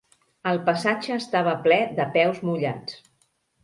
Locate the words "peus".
2.19-2.45